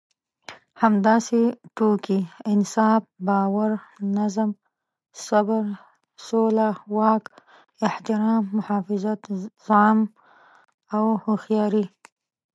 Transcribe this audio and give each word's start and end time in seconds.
همداسې 0.81 1.41
ټوکې، 1.75 2.19
انصاف، 2.51 3.03
باور، 3.27 3.71
نظم، 4.17 4.49
صبر، 5.25 5.63
سوله، 6.27 6.69
واک، 6.97 7.23
احترام، 7.87 8.43
محافظت، 8.57 9.19
زغم 9.65 9.97
او 10.95 11.05
هوښياري. 11.23 11.85